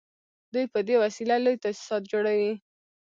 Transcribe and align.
دوی 0.53 0.65
په 0.73 0.79
دې 0.87 0.95
وسیله 1.03 1.35
لوی 1.45 1.55
تاسیسات 1.63 2.01
جوړوي 2.11 2.51